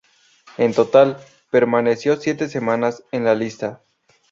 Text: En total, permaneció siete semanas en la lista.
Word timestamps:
En 0.57 0.73
total, 0.73 1.19
permaneció 1.51 2.17
siete 2.17 2.49
semanas 2.49 3.03
en 3.11 3.23
la 3.23 3.35
lista. 3.35 3.83